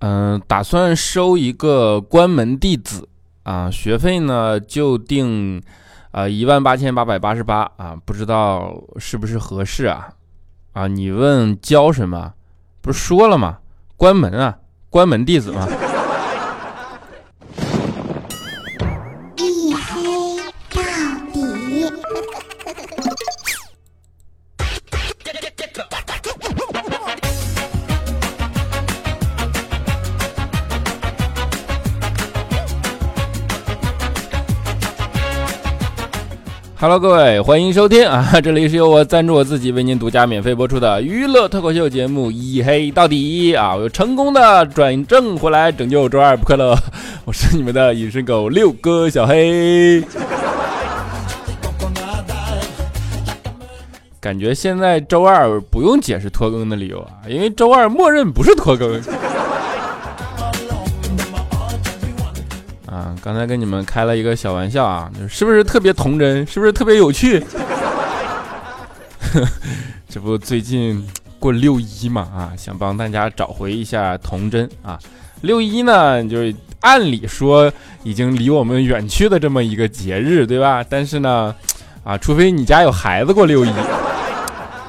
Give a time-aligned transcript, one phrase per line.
[0.00, 3.08] 嗯，打算收一个关门弟子
[3.44, 5.62] 啊，学费呢就定
[6.10, 10.08] 啊一万八千八百八十八啊，不知道是不是合适啊？
[10.72, 12.34] 啊，你问教什么？
[12.82, 13.58] 不是说了吗？
[13.96, 14.58] 关门啊，
[14.90, 15.66] 关门弟子吗
[36.86, 38.40] ？Hello，各位，欢迎收听啊！
[38.40, 43.74] 这里是由我赞助我自己为您独家免费播出的娱乐脱口秀节目《一黑到底》啊！
[43.74, 46.78] 我又成功的转正回来，拯救周二不快乐。
[47.24, 50.00] 我是你们的隐身狗六哥小黑。
[54.20, 59.02] 感觉现在周二不用解释拖更的理由啊，因为周二默认不是拖更。
[63.26, 66.46] 刚才跟你们开了一个小玩笑啊，是不是特别童真？
[66.46, 67.44] 是不是特别有趣？
[70.08, 71.04] 这不最近
[71.40, 74.96] 过六一嘛啊，想帮大家找回一下童真啊。
[75.40, 77.68] 六一呢，就是按理说
[78.04, 80.84] 已经离我们远去的这么一个节日，对吧？
[80.88, 81.52] 但是呢，
[82.04, 83.72] 啊，除非你家有孩子过六一，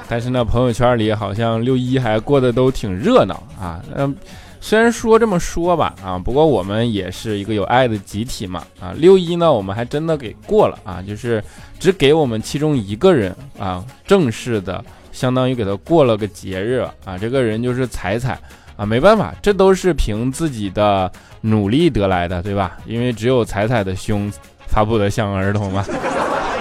[0.07, 3.81] 但是呢，朋友圈里好像六一还过得都挺热闹啊。
[3.95, 4.15] 嗯。
[4.59, 11.43] 虽然说这么说吧，啊，不过我们也是一个有爱的集体嘛，啊，六一呢，我们还真的给过了啊，就是
[11.79, 18.37] 只给我们其中一个人啊，正式的，相当于给他过了个节日啊，这个人就是彩彩
[18.75, 21.11] 啊，没办法，这都是凭自己的
[21.41, 22.77] 努力得来的，对吧？
[22.85, 24.31] 因为只有彩彩的胸
[24.67, 25.85] 发不得像儿童嘛，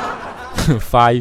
[0.79, 1.21] 发一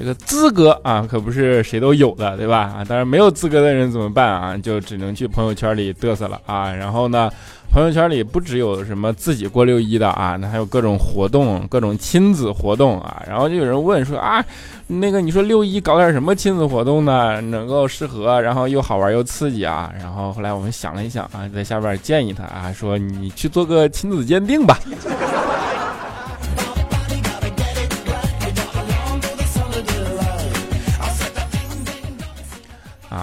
[0.00, 2.72] 这个资格啊，可不是谁都有的，对吧？
[2.78, 4.56] 啊，当然没有资格的人怎么办啊？
[4.56, 6.72] 就只能去朋友圈里嘚瑟了啊。
[6.72, 7.30] 然后呢，
[7.70, 13.22] 朋友圈里不只有什么自己过六一的啊，那还有各种活动，各种亲子活动啊。
[13.28, 14.42] 然后就有人问说啊，
[14.86, 17.38] 那个你说六一搞点什么亲子活动呢？
[17.42, 19.92] 能够适合，然后又好玩又刺激啊？
[20.00, 24.78] 然后后来我们想了一想啊，在下边建议他啊，说你去做个亲子鉴定吧。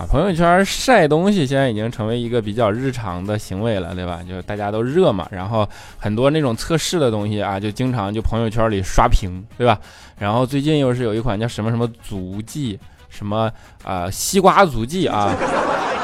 [0.10, 4.22] 朋友圈晒东西现在已经成为一个比较日常的行为了，对吧？
[4.28, 9.78] 就大家都热嘛，然后很多那种测试的东西啊，就经常就朋友圈里刷屏，对吧？
[10.18, 12.80] 然后最近又是有一款叫什么什么足迹，
[13.10, 13.52] 什么
[13.84, 15.36] 啊西瓜足迹啊，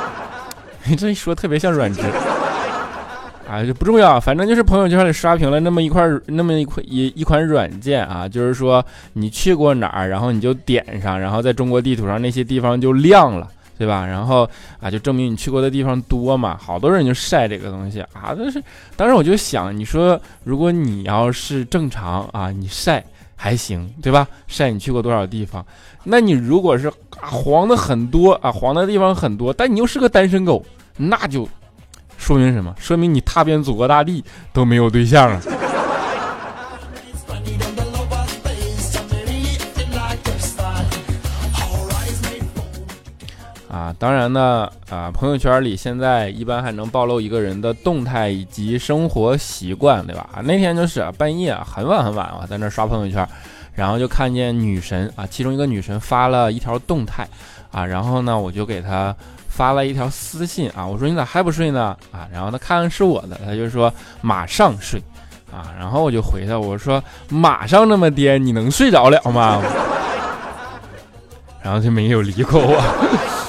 [0.85, 2.01] 你这一说特别像软质，
[3.49, 13.49] 啊就不重要，反正就是朋友圈里刷屏了那么一块那么一块一一款软件啊，就是说你去过哪儿，然后你就点上，然后在中国地图上那些地方就亮了。
[13.77, 14.05] 对吧？
[14.05, 18.35] 然后啊，就证明你去过的地方多嘛，好多人就晒这个东西啊。
[18.37, 18.63] 但是
[18.95, 23.03] 当时我就想，你说如果你要是正常啊，你晒
[23.35, 24.27] 还行，对吧？
[24.47, 25.65] 晒你去过多少地方？
[26.03, 30.63] 那你如果是黄的很多啊，黄的地方很多，但你又是个单身狗，
[30.97, 31.47] 那就
[32.17, 32.73] 说明什么？
[32.77, 35.41] 说明你踏遍祖国大地都没有对象啊。
[43.99, 50.29] 当然呢，啊，朋友圈里现在一般还能暴露一个人的动态以及生活习惯，对吧？
[50.43, 53.27] 那天就是半夜很晚很晚啊，在那刷朋友圈，
[53.73, 57.27] 然后就看见女神啊，其中一个女神发了一条动态，
[57.71, 59.15] 啊，然后呢，我就给她
[59.47, 61.95] 发了一条私信啊，我说你咋还不睡呢？
[62.11, 65.01] 啊，然后她看是我的，她就说马上睡，
[65.51, 69.61] 啊，然后我就回她，我说马上那么颠，你能睡着了吗？
[71.61, 73.42] 然后就没有理过我。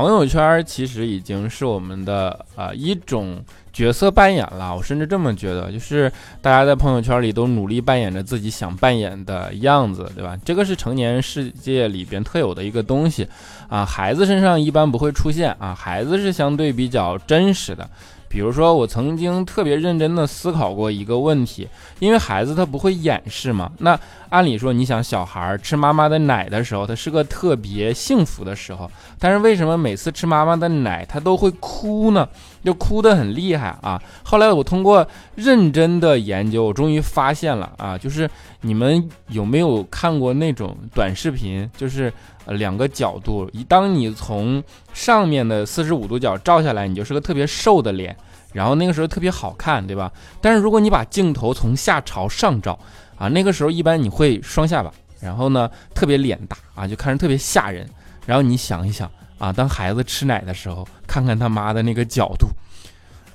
[0.00, 6.10] 朋友圈其实已经是我们的啊一种角色扮演了，我甚至这么觉得，就是
[6.40, 10.34] 大家在朋友圈里都努力扮演着自己想扮演的样子，对吧？
[10.42, 13.28] 这个是成年世界里边特有的一个东西
[13.68, 17.86] 啊，孩子身上一般不会出现啊，孩子是相对比较真实的。
[18.30, 21.68] 比如说，我曾经特别认真的思考过一个问题，
[21.98, 23.72] 因为孩子他不会掩饰嘛。
[23.78, 23.98] 那
[24.28, 28.88] 按理说，你想小孩吃妈妈的奶的时候，他是个特别幸福的时候，
[29.18, 32.28] 但是为什么每次吃妈妈的奶他都会哭呢？
[32.64, 34.00] 就哭得很厉害啊！
[34.22, 38.28] 后来我通过认真的研究，我终于发现了啊，就是
[38.62, 41.68] 你们有没有看过那种短视频？
[41.76, 42.12] 就是
[42.46, 44.62] 两个角度，一当你从
[44.92, 48.16] 上面的四十五度角照下来，你就是个特别瘦的脸。
[48.52, 50.10] 然后那个时候特别好看，对吧？
[50.40, 52.76] 但是如果你把镜头从下朝上照
[53.16, 57.88] 啊，那个时候一般你会双下巴，然后呢特别脸大啊，就看着特别吓人。
[58.26, 59.10] 然后你想一想
[59.40, 62.46] 啊，当孩子吃奶的时候，看看他妈的那个角度，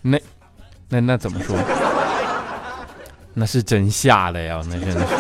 [0.02, 0.18] 那
[0.88, 1.58] 那那怎么说？
[3.34, 5.16] 那是真吓的呀，那真的是。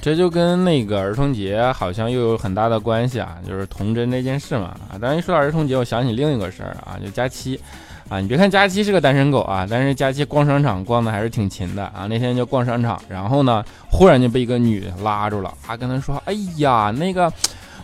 [0.00, 4.96] 这就跟那个儿童节好像又有很大的关系啊，就是童真这件事嘛啊。
[4.98, 7.60] 当然一说到儿童节，我想起另一个事儿啊，就佳期
[8.08, 8.20] 啊。
[8.20, 12.06] 你别看佳期是个单身狗啊，但是佳期逛商场逛的还是挺勤的啊。
[12.08, 17.32] 那天就逛商场，然后呢，忽然就被一个女的拉住了啊，跟他说：“哎呀，那个，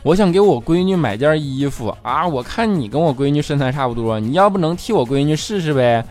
[0.03, 6.05] 我想给我闺女买件衣服啊，我看你跟我闺女身材差不多，你要不能替我闺女试试呗？”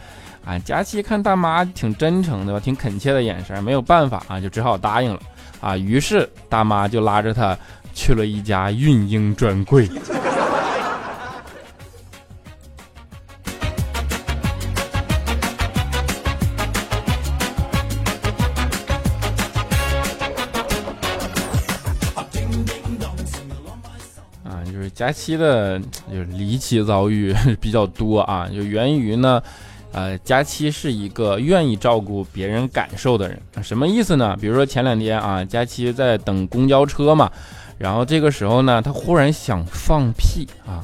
[0.46, 5.20] 啊，佳期看大妈挺真诚的吧，挺恳切的眼神，没有办法啊，就只好答应了。
[5.62, 7.58] 啊，于是大妈就拉着她
[7.94, 9.90] 去了一家孕婴专柜。
[24.94, 29.42] 佳期的，就离奇遭遇比较多啊，就源于呢。
[29.96, 34.36] 呃，佳期是一个愿意照顾别人感受的人，什么意思呢？
[34.42, 37.32] 比如说前两天啊，佳期在等公交车嘛，
[37.78, 40.82] 然后这个时候呢，他忽然想放屁啊，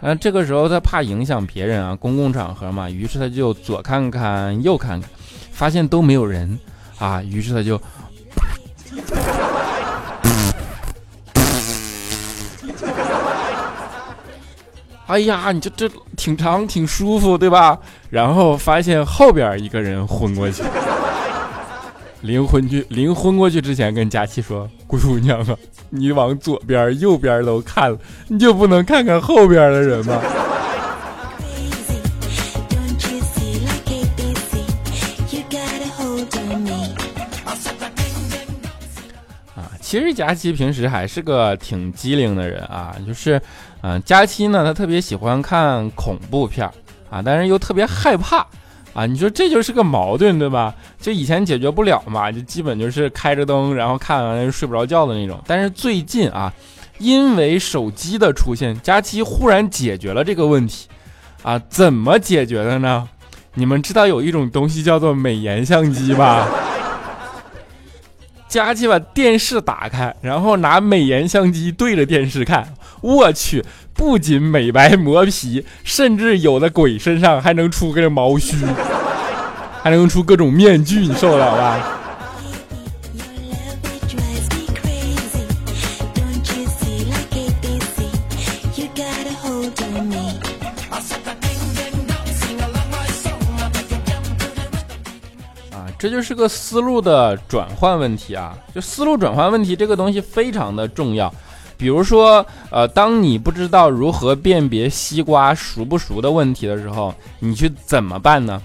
[0.00, 5.10] 啊，这个时候他怕影响别人啊，公共场合嘛，于是他就左看看右看看，
[5.50, 6.56] 发现都没有人
[6.98, 7.80] 啊，于是他就。
[15.06, 15.86] 哎呀，你这这
[16.16, 17.78] 挺长挺舒服，对吧？
[18.08, 20.62] 然后发现后边一个人昏过去，
[22.22, 25.54] 临昏去临昏过去之前跟佳琪说：“姑娘啊，
[25.90, 27.98] 你往左边、右边都看了，
[28.28, 30.18] 你就不能看看后边的人吗？”
[39.54, 43.38] 啊，其实佳琪平时还是个挺机灵的人啊，就是。
[43.86, 46.66] 嗯，佳期呢，他特别喜欢看恐怖片
[47.10, 48.38] 啊，但是又特别害怕
[48.94, 49.04] 啊。
[49.04, 50.74] 你说这就是个矛盾，对吧？
[50.98, 55.38] 就以前解决不了嘛，就基本就是开着灯，然后看完睡不着觉的那种。
[55.46, 56.50] 但是最近啊，
[56.96, 60.88] 因为手机的出现，佳期忽然解决了这个问题
[61.42, 61.60] 啊。
[61.68, 63.06] 怎么解决的呢？
[63.52, 66.48] 你们知道有一种东西叫做美颜相机吧？
[68.48, 72.74] 佳琪把电视打开，然后拿美颜相机对着电视看。
[73.00, 78.56] 我去，不仅美白磨皮，甚至有的鬼身上还能出个毛须，
[79.82, 82.00] 还能出各种面具，你受得了吧？
[96.04, 98.54] 这就是个思路的转换问题啊！
[98.74, 101.32] 就思路转换问题这个东西非常的重要。
[101.78, 108.60] 比如说，呃，当你不知道如何辨别西瓜熟不熟的问题的时候，你去怎么办呢？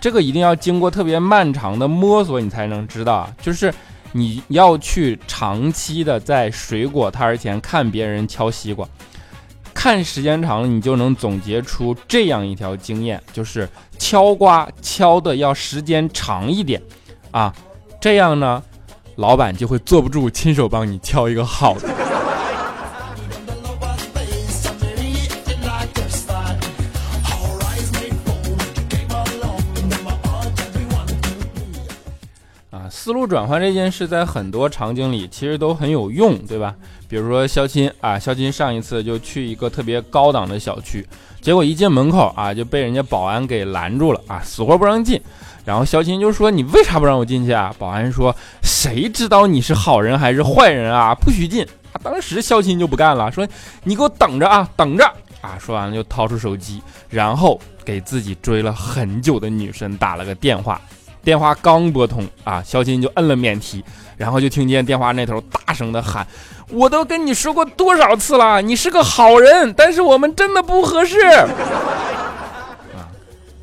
[0.00, 3.32] 这个一定要经过特别漫长的摸索，你才能知道。
[3.40, 3.72] 就是
[4.10, 8.84] 你要去长期的在水果摊儿前看别人敲西瓜，
[9.82, 13.66] 看时间长了，你就能总结出这样一条经验：就是
[13.98, 16.82] 敲瓜敲的要时间长一点
[17.30, 17.50] 啊，
[17.98, 18.62] 这样呢，
[19.16, 21.88] 老板就会坐不住，亲手帮你敲一个好的。
[33.10, 36.72] 思路转换这件事，在很多场景里其实都很有用，对吧？
[37.08, 41.04] 比如说肖钦啊，肖钦上一次就去一个特别高档的小区，
[41.40, 45.20] 结果一进门口啊，就被人家保安给拦住了啊，死活不让进。
[45.64, 51.12] 然后肖钦就说：“你为啥不让我进去啊？”保安说：“谁知道你是好人还是坏人啊？
[51.12, 51.66] 不许进！”，
[52.04, 53.44] 当时肖钦就不干了，说
[53.82, 55.04] ：“你给我等着啊，等着
[55.40, 60.80] 啊！”说完了就掏出手机，然后给自己追了很久的女神打了个电话。
[61.22, 63.84] 电话刚拨通啊，肖金就摁了免提，
[64.16, 66.26] 然后就听见电话那头大声的喊
[66.70, 71.18] ：“我都跟你说过多少次了，你是个好人，但是我们真的不合适。
[72.96, 73.08] ”啊，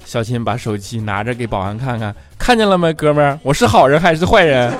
[0.05, 4.71] 肖金把手机拿着给保安看看，看见了没，哥们儿，我是好人还是坏人？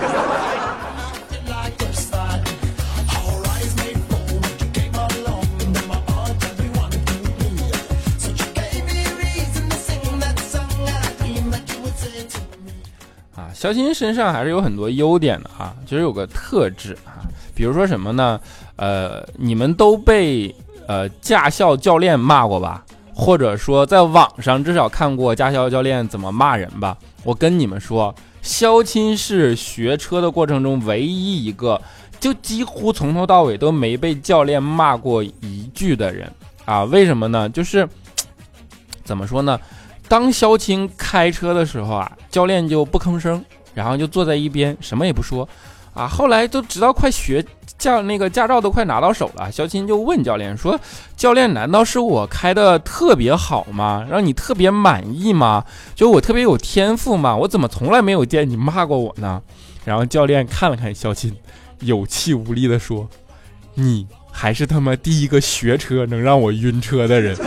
[13.58, 18.40] 肖钦身上还是有很多优点的啊，其实有个特质啊，比如说什么呢？
[18.76, 20.54] 呃，你们都被
[20.88, 22.86] 呃驾校教练骂过吧？
[23.16, 26.96] 或者说在网上至少看过驾校教练怎么骂人吧？
[27.24, 31.82] 我跟你们说，肖钦是学车的过程中唯一一个
[32.20, 36.32] 就几乎从头到尾都没被教练骂过一句的人
[36.66, 36.84] 啊！
[36.84, 37.50] 为什么呢？
[37.50, 37.90] 就是
[39.04, 39.60] 怎么说呢？
[40.08, 45.48] 当肖钦开车的时候啊，教练就不吭声，然后就坐在一边什么也不说
[45.94, 46.08] 啊。
[46.08, 47.46] 后来都直到快学。
[47.78, 50.80] 驾那个驾照都快拿到手了，肖钦就问教练说
[51.16, 54.04] ：“教练，难道是我开的特别好吗？
[54.10, 55.64] 让你特别满意吗？
[55.94, 57.36] 就我特别有天赋吗？
[57.36, 59.40] 我怎么从来没有见你骂过我呢？”
[59.86, 61.32] 然后教练看了看肖钦，
[61.82, 63.08] 有气无力的说
[63.76, 67.38] ：“你还是他妈第一个学车能让我晕车的人。”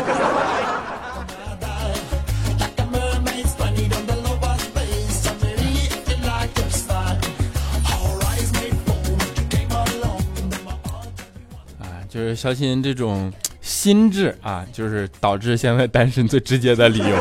[12.30, 17.16] 就肖钦这种心智啊，就是导致现在单身最直接的理由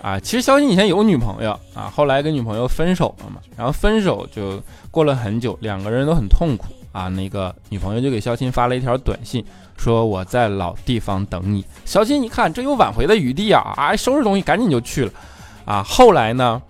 [0.00, 0.18] 啊。
[0.18, 7.08] 其实肖钦以前有女朋友啊，后来跟女朋友分手了嘛，然后分手就过了很久，两个人都很痛苦啊。
[7.08, 9.44] 那个女朋友就给肖钦发了一条短信，
[9.76, 11.62] 说我在老地方等你。
[11.84, 15.12] 肖钦一看这有挽回的余地啊，啊，收拾东西赶紧就去了
[15.66, 15.82] 啊。
[15.82, 16.62] 后来呢，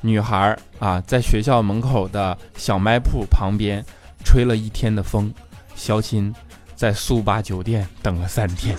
[0.00, 3.84] 女孩啊在学校门口的小卖铺旁边
[4.24, 5.30] 吹了一天的风。
[5.76, 6.32] 肖钦
[6.76, 8.76] 在速八酒店等了三天。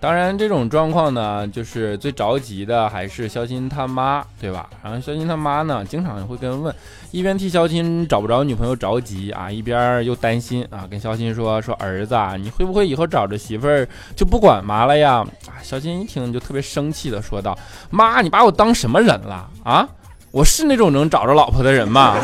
[0.00, 4.66] 当然，这种状况呢，就是最着急的还是肖钦他妈，对吧？
[4.82, 6.74] 然后肖钦他妈呢，经常会跟问，
[7.10, 15.16] 一边替肖钦找不着女朋友着急啊，一边又担心啊，跟肖钦说说儿子，啊，你会不会以后找着媳妇儿就不管妈了呀？
[15.46, 17.56] 啊，肖钦一听就特别生气的说道
[17.90, 19.86] ：“妈，你把我当什么人了啊？
[20.30, 22.16] 我是那种能找着老婆的人吗？”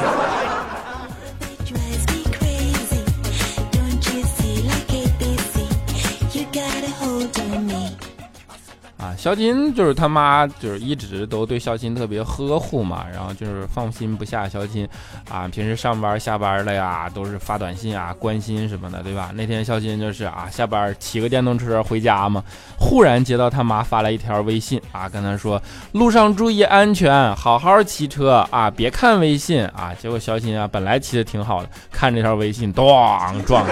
[9.27, 14.89] 肖金就是他妈，就是一直都对肖金特别呵护嘛，然后就是放心不下肖金
[15.29, 15.49] 啊。
[15.49, 19.33] 平时上班下班了呀，都是发短信啊，关心什么的，对吧？
[19.35, 22.41] 那天肖金就是啊，下班骑个电动车回家嘛，
[22.79, 29.93] 忽然接到他妈发来一条微信啊，跟他说路上注意安全，好好骑车啊，别看微信啊。
[30.01, 33.67] 结果肖金啊，本来骑的挺好的，看这条微信，咣撞，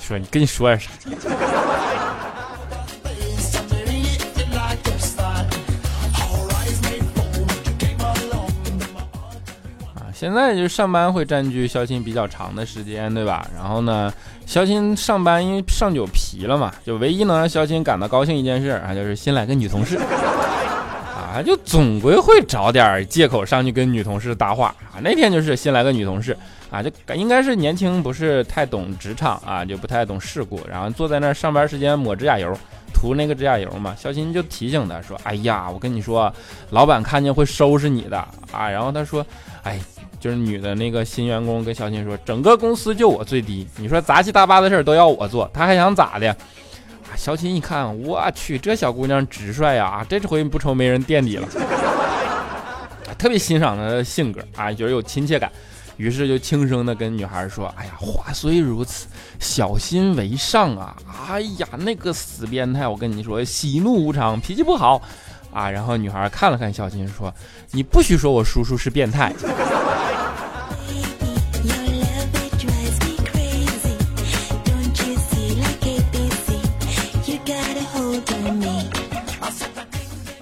[0.00, 0.88] 说你跟你说点啥？
[10.18, 13.48] 现在就上班会占据肖钦比较长的时间，对吧？
[13.54, 14.12] 然后呢，
[14.46, 24.98] 肖钦上班因为上酒皮了嘛，就唯一能让肖钦感到高兴一件事啊， 就是新来个女同事，啊，就总归会找点借口上去跟女同事搭话啊。
[25.00, 26.36] 那天就是新来个女同事
[26.68, 32.52] 啊，就应该是年轻，不是太懂职场啊，就不太懂世故，然后坐在那上班时间抹指甲油，
[32.92, 33.94] 涂那个指甲油嘛。
[33.96, 36.34] 肖钦就提醒他说：“哎呀，我跟你说，
[36.70, 38.18] 老板看见会收拾你的
[38.50, 39.24] 啊。”然后他说
[39.62, 39.80] ：“哎。”
[40.20, 46.28] 就是女的那个新员工跟小新说：“整个公司就我最低，你说杂七杂八的事儿都要我做，他还想咋的？”
[47.10, 49.86] 啊，小琴一看，我去，这小姑娘直率呀！
[49.86, 51.48] 啊，这回不愁没人垫底了，
[53.16, 55.50] 特别欣赏她的性格啊，觉得有亲切感，
[55.96, 59.06] 于是就轻声的跟女孩说：“哎呀，话虽如此，
[59.40, 60.94] 小心为上啊！
[61.30, 65.00] 哎呀，那个死变态，我跟你说，喜怒无常，脾气不好
[65.58, 67.34] 啊。”然后女孩看了看小金，说
[67.72, 69.32] ：“你不许说我叔叔是变态。”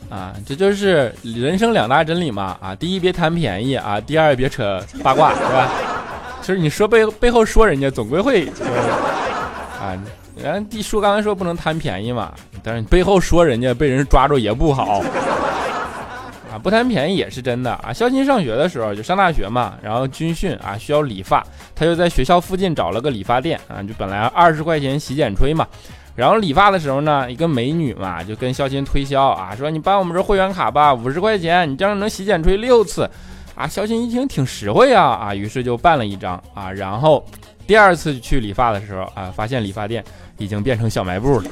[0.09, 2.75] 啊这就是人生两大真理嘛啊！
[2.75, 5.69] 第一别贪便宜啊，第二别扯八卦，是吧？
[6.41, 8.47] 其实你说背背后说人家，总归会
[9.81, 9.93] 啊。
[10.47, 16.57] 然后第说刚才说不能贪便宜嘛，但是你背后说人家被人抓住也不好啊。
[16.63, 17.93] 不贪便宜也是真的啊。
[17.93, 25.67] 肖钦上学的时候就上大学嘛，然后军训啊需要理发，他就在学校附近找了个理发店啊，就本来二十块钱洗剪吹嘛。
[26.15, 33.07] 然后理发的时候呢，一个美女嘛就跟肖钦推销啊，说你办我们这会员卡吧，五十块钱，你这样能洗剪吹六次，
[33.55, 37.23] 啊，肖钦一听挺实惠啊，啊，于是就办了一张啊，然后
[37.67, 40.03] 第二次去理发的时候啊，发现理发店
[40.39, 41.51] 已经变成小卖部了。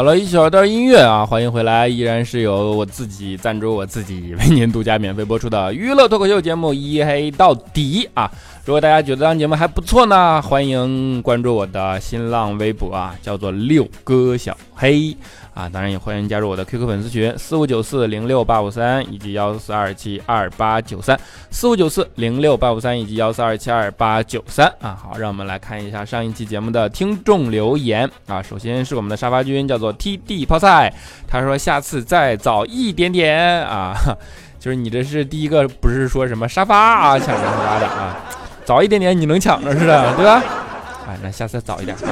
[0.00, 8.32] 好了，一小段音乐啊，欢迎回来，依然是由我自己赞助我自己为您独家免费播出的娱乐脱口秀节目《一黑到底》啊。
[8.70, 15.12] 如果大家觉得这档节目还不错呢，欢迎关注我的新浪微博啊，叫做六哥小黑。
[15.52, 21.18] 啊，当然也欢迎加入我的 QQ 粉丝群四五九四零六八五三以及幺四二七二八九三
[21.50, 28.40] 四五九四零六八五三以及幺四二七二八九三啊，好，让我们来看一下上一期节目的听众留言啊。
[28.40, 30.94] 首先是我们的沙发君，叫做 TD 泡菜，
[31.26, 33.96] 他说下次再早一点点啊，
[34.60, 38.16] 就是你这是第一个，不是说什么沙发啊抢沙发的啊，
[38.64, 40.42] 早一点点你能抢着似的， 对吧？
[41.08, 42.02] 哎，那下次早一点啊。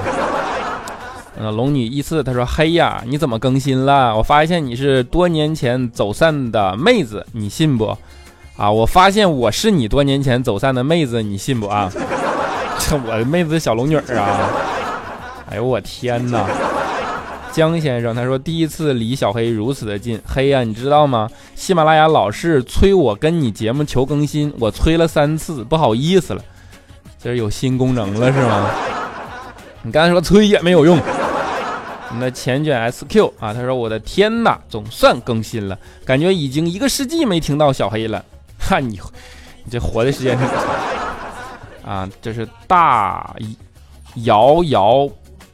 [1.40, 4.17] 呃，龙女一次，他说：“嘿呀，你怎么更新了？
[4.17, 7.97] 我发现你是多年前走散的妹子，你信不？
[8.57, 11.88] 啊，我发现我是你多年前走散的妹子，你信不啊？
[12.81, 14.50] 这 我的妹子小龙女啊！
[15.50, 16.45] 哎呦我天哪！
[17.59, 21.29] 江先生他说第一次离小黑如此的近，黑呀，你知道吗？
[21.57, 26.45] 喜马拉雅老是催我跟你节目求更新，我催了三次，不好意思了。
[27.21, 28.71] 这是有新功能了是吗？
[29.83, 30.97] 你刚才说催也没有用。”
[32.11, 38.25] 我们的前卷 SQ 啊，他说：“我的天哪，总算更新了，感觉已经一个世纪没听到小黑了。
[38.61, 39.00] 哈，你
[39.65, 43.35] 你这活的时间挺长啊。”这是大
[44.23, 45.09] 摇摇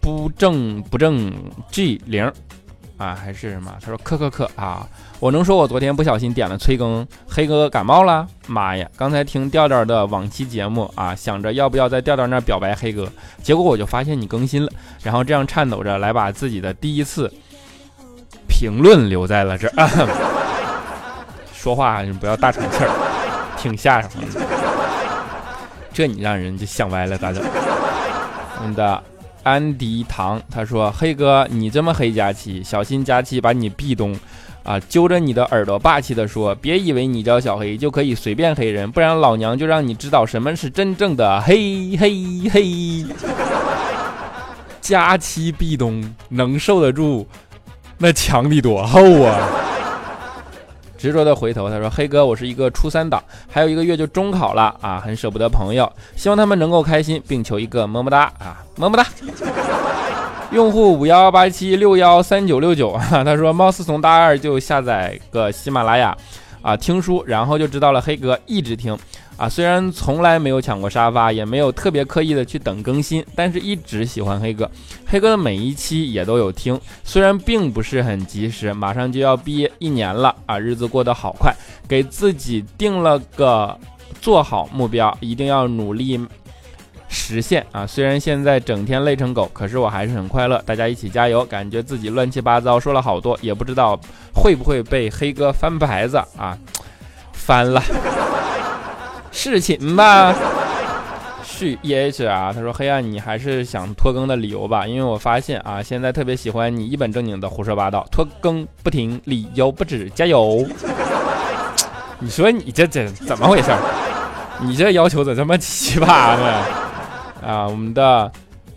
[0.04, 1.32] 不正不正
[1.70, 2.30] G 零
[2.98, 3.74] 啊，还是什么？
[3.80, 4.86] 他说：“克克克啊。”
[5.18, 8.28] 我能说我昨天不小心点了催更，黑哥感冒了？
[8.46, 8.86] 妈呀！
[8.98, 13.10] 刚才听调调的往期节目啊，想着要不要在调调那表白黑哥，
[13.42, 14.70] 结果我就发现你更新了，
[15.02, 17.32] 然后这样颤抖着来把自己的第一次
[18.46, 20.06] 评论留在了这儿。
[21.54, 22.90] 说话你不要大喘气儿，
[23.56, 24.42] 挺吓人的。
[25.94, 27.42] 这你让人就想歪了咋整？
[28.60, 29.02] 我们的
[29.44, 34.18] 安迪唐他说：“黑哥，你这么黑佳期，小心佳期把你壁咚。”
[34.64, 34.80] 啊！
[34.88, 43.04] 揪着你的耳朵，霸气地说：“别以为你叫小黑就可以随便黑人，不然老娘就让你知道什么是真正的黑黑黑。”
[44.80, 47.26] 佳期壁咚，能受得住？
[47.98, 49.50] 那墙得多厚啊！
[51.04, 59.06] 执着的回头，他说：“黑哥，我是一个初三党，还有一个月就中考了啊，很舍不得朋友，希望他们能够开心，并求一个么么哒啊， 么么哒。”
[60.52, 66.16] 用户五幺八七六幺三九六九啊，他说貌似从大二就下载个喜马拉雅
[66.64, 68.98] 啊听书，然后就知道了黑哥一直听
[69.36, 74.70] 啊，虽然从来没有抢过沙发，也没有特别刻意的去等更新，但是一直喜欢黑哥，
[75.04, 81.54] 黑哥的每一期也都有听，虽然并不是很及时，马上就要毕业一年了啊，日子过得好快，
[81.86, 83.78] 给自己定了个
[84.22, 86.18] 做好目标，一定要努力。
[87.14, 87.86] 实现啊！
[87.86, 90.60] 虽然现在整天累成狗，可是我还是很快乐。
[90.66, 91.44] 大家一起加油！
[91.44, 93.98] 感觉自己乱七八糟说了好多，也不知道
[94.34, 96.58] 会不会被黑哥翻牌子啊？
[97.32, 97.80] 翻了，
[99.30, 100.34] 事情吧？
[101.44, 102.52] 是 E H 啊？
[102.52, 104.84] 他说黑暗，你还是想拖更的理由吧？
[104.84, 110.66] 因为我发现啊，现在特别喜欢你一本正经的胡说八道，拖更不停，理由不止，加油！
[112.18, 113.70] 你说你这这怎么回事？
[114.60, 116.83] 你这要求咋这么奇葩呢？
[117.44, 118.30] 啊，我们的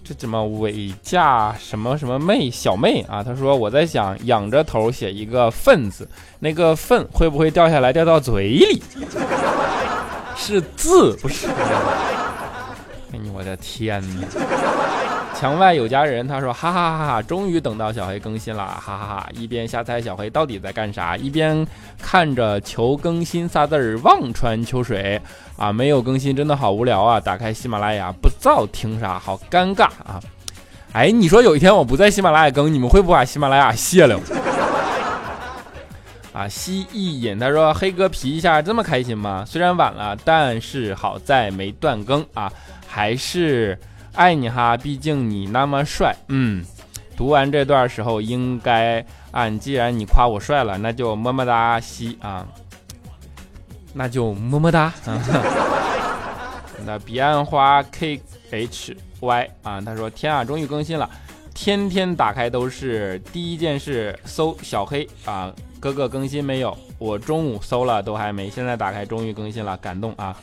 [0.04, 3.24] 这怎么伟嫁什么什么妹小妹啊？
[3.24, 6.08] 他说我在想仰着头写一个粪字，
[6.40, 8.82] 那个粪会不会掉下来掉到嘴里？
[10.36, 11.48] 是字不是？
[11.48, 14.28] 哎呦我的天哪！
[15.40, 19.30] 墙外有家人，他说哈哈哈哈，终于等到小黑更新了，哈哈哈！
[19.36, 21.66] 一边瞎猜小黑到底在干啥，一边
[22.02, 25.22] 看着求更新仨字儿望穿秋水
[25.56, 27.20] 啊，没有更新真的好无聊啊！
[27.20, 30.20] 打开喜马拉雅不知道听啥，好尴尬啊！
[30.94, 34.20] 哎，你说有一天我不在喜马拉雅更，你们会不把喜马拉雅卸了？
[36.34, 39.46] 啊，蜥蜴隐他说黑哥皮一下这么开心吗？
[39.46, 42.52] 虽然晚了，但是好在没断更啊，
[42.88, 43.78] 还是。
[44.18, 46.16] 爱你哈，毕竟你那么帅。
[46.30, 46.66] 嗯，
[47.16, 52.44] 读完这段时候应该按，既然你夸我帅了，那就么么哒西啊，
[53.94, 54.92] 那就么么哒。
[56.84, 61.08] 那彼岸花 K H Y 啊，他说天啊，终于更新了，
[61.54, 66.76] 天天打开都是第一件事搜小黑啊，哥哥更新没有？
[66.98, 70.36] 我中午搜了都还没，现在打开终于更新了，感动啊。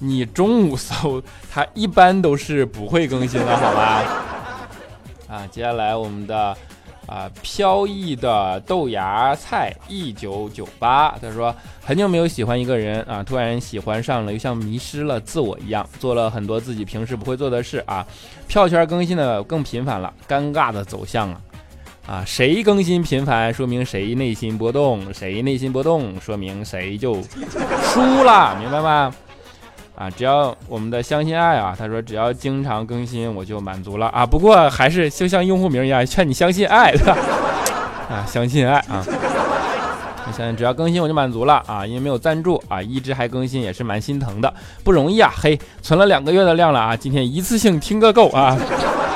[0.00, 4.02] 你中午搜，它一般都是不会更新的，好吧？
[5.28, 6.56] 啊，接下来我们的
[7.06, 18.04] 啊飘逸的豆芽菜一九九八，他说很久没有喜欢一个人啊，突然喜欢上了，又像迷失了自我一样，做了很多自己平时不会做的事啊，
[18.48, 21.40] 票圈更新的更频繁了，尴尬的走向啊
[22.08, 27.22] 啊，谁更新频繁，说明谁内心波动；谁内心波动，说明谁就
[27.92, 29.14] 输了，明白吗？
[30.00, 34.24] 啊，只要我们的相信爱啊，他说只要经常更新，我就满足了啊。
[34.24, 37.10] 不过还是就像用户名一样，劝你相信爱，对？
[38.08, 39.04] 啊，相信爱啊。
[40.32, 44.50] 现在只要更新我就满足了啊，因为没有赞助啊，一直还更新也是蛮心疼的，
[44.82, 45.30] 不容易啊。
[45.36, 48.56] 嘿，存了两个月的量了啊，今天一次性听个够啊。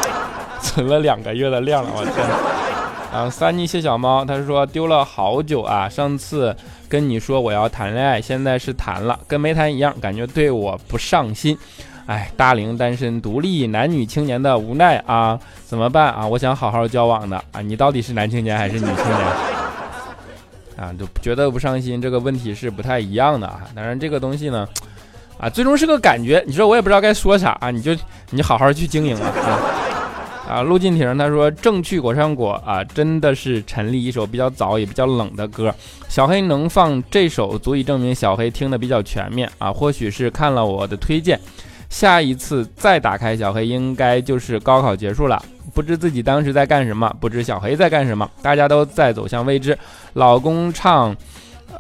[0.61, 2.15] 存了两个月的量了，我天！
[3.11, 6.55] 啊，三妮谢小猫，他说丢了好久啊，上次。
[6.95, 11.59] 跟你说我要谈恋爱，现在是谈了，跟没谈一样，感觉对我不上心。
[12.07, 16.25] 哎，大龄单身独立男女青年的无奈啊，怎么办啊？
[16.25, 19.27] 我想好好交往的啊，你到底是男青年还是女青年？
[20.79, 23.63] 啊，就觉得不上心，这个问题是不太一样的啊。
[23.75, 24.69] 当然这个东西呢，
[25.37, 26.45] 啊，最终是个感觉。
[26.47, 27.91] 你说我也不知道该说啥啊，你就
[28.31, 29.59] 你好好去经营了啊。
[30.49, 35.75] 啊，陆进庭他说正去果山果啊，真的是陈粒一首比较早也比较冷的歌。
[36.09, 39.73] 小黑能放这首，足以证明小黑听的比较全面啊。
[39.73, 41.41] 或许是看了我的推荐，
[41.89, 49.77] 下一次再打开小黑，应该就是高考结束了，不知自己当时在干什么，不知小黑在干什么，大家都在走向未知。
[50.13, 51.17] 老公唱，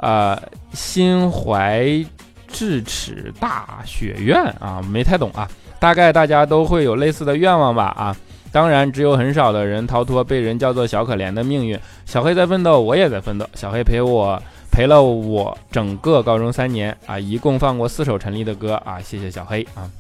[0.01, 0.41] 呃，
[0.73, 2.05] 心怀
[2.49, 5.47] 智齿大学院啊，没太懂啊，
[5.79, 8.17] 大概大家都会有类似的愿望吧啊。
[8.55, 11.77] 当然，只有很少的人逃脱被人叫做小可怜的命运。
[12.07, 13.45] 小黑在奋斗，我也在奋斗。
[13.57, 14.41] 小黑陪我
[14.71, 19.91] 陪了我整个高中三年啊，一共放过四首陈粒的歌啊，谢谢小黑啊，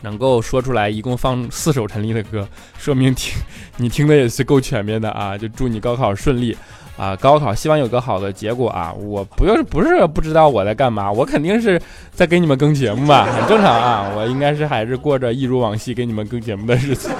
[0.00, 2.46] 能够说出来一共放四首陈粒的歌，
[2.78, 3.34] 说明听
[3.78, 5.36] 你听的也是够全面的啊。
[5.36, 6.56] 就祝你高考顺利
[6.96, 8.92] 啊，高考希望有个好的结果啊。
[8.92, 14.08] 我不用不是不知道我在干嘛，我肯定是在给你们更节目吧，很正常啊。
[14.16, 17.10] 我应该是还是过着一如往昔给你们更节目的日子。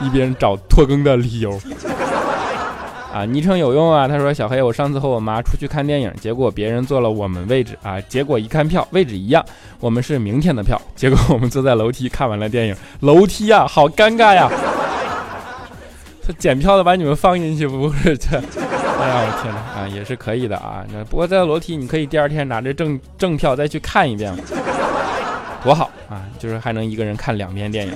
[0.00, 1.50] 一边找拖更的理由
[3.12, 4.06] 啊，昵称有用啊。
[4.06, 7.98] 他说：“小黑，我上次和我妈出去看电影，结果别人坐了我们位置啊。
[8.02, 9.42] 结果一看票，位置一样，
[9.80, 10.78] 我们是明天的票。
[10.94, 14.50] 结果我们坐在楼梯看完了电影，楼梯呀，好尴尬呀。
[16.26, 18.36] 他检票的把你们放进去，不是这？
[18.36, 20.84] 哎呀，我天哪啊，也是可以的啊。
[20.92, 24.36] 那不过在楼梯，你可以第二天拿着正正票再去看一遍，
[25.64, 26.20] 多好啊！
[26.38, 27.94] 就是还能一个人看两遍电影。”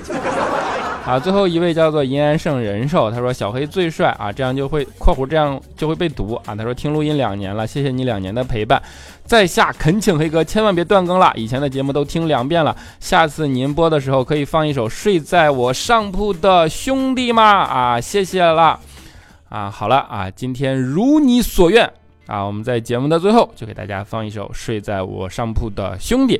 [1.11, 6.55] 啊，最后一位叫做银安圣人寿，他说小黑最帅啊，这样就会（括弧这样就会被读啊）。
[6.57, 8.81] 他说听录音两年了，谢谢你两年的陪伴，
[9.25, 17.43] 在下恳请黑哥千万别断更了，以前的节目都听两遍了，下次您播的时候可以放一首《睡在我上铺的兄弟》吗？
[17.43, 18.79] 啊，谢谢了。
[19.49, 21.93] 啊，好了啊，今天如你所愿
[22.27, 26.37] 啊，我们在节目的最后就给大家放一首《睡在我上铺的兄弟》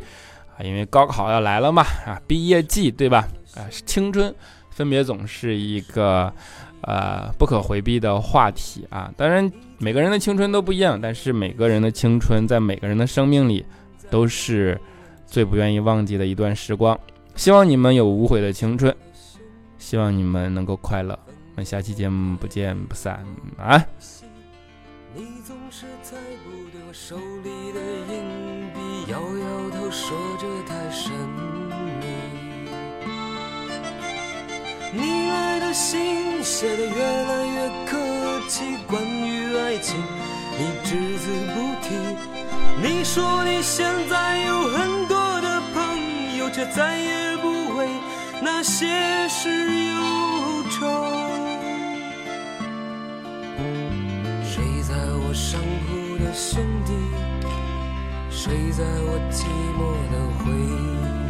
[0.57, 3.27] 啊，因为高考要来了嘛啊，毕业季对吧？
[3.57, 4.33] 啊，青春
[4.81, 6.33] 分别总是一个
[6.81, 9.13] 呃不可回避的话题啊。
[9.15, 13.63] 当然，每个人的青春都不一样，但是每个人的青春在每个人的生命里
[14.09, 14.81] 都是
[15.27, 16.99] 最不愿意忘记的一段时光。
[17.35, 18.95] 希望你们有无悔的青春，
[19.77, 21.13] 希望你们能够快乐。
[21.29, 23.23] 我们下期节目不见不散
[23.59, 23.85] 啊！
[25.15, 31.50] 你总是猜不对我手里的硬币，摇摇头说着太深。
[34.93, 37.97] 你来的信写的越来越客
[38.49, 39.97] 气，关于爱情
[40.59, 41.95] 你只字不提。
[42.83, 47.89] 你说你现在有很多的朋友，却再也不为
[48.43, 49.49] 那些事
[49.91, 50.81] 忧愁。
[54.43, 56.93] 睡在我上铺的兄弟，
[58.29, 59.45] 睡在我寂
[59.79, 61.30] 寞的回忆，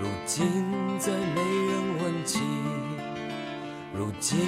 [0.00, 0.46] 如今
[0.98, 2.40] 再没人问起。
[3.94, 4.38] 如今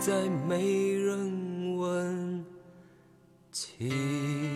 [0.00, 1.46] 再没人。
[1.76, 2.44] 问
[3.52, 4.55] 起。